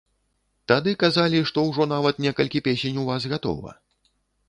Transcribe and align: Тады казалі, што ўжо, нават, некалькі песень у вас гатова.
Тады 0.71 0.93
казалі, 1.03 1.43
што 1.51 1.65
ўжо, 1.69 1.89
нават, 1.93 2.25
некалькі 2.29 2.65
песень 2.71 3.01
у 3.03 3.07
вас 3.15 3.21
гатова. 3.37 3.81